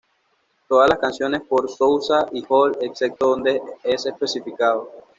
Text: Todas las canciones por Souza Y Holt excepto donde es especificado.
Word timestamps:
Todas 0.67 0.89
las 0.89 0.97
canciones 0.97 1.41
por 1.41 1.69
Souza 1.69 2.25
Y 2.31 2.43
Holt 2.49 2.81
excepto 2.81 3.27
donde 3.27 3.61
es 3.83 4.03
especificado. 4.07 4.89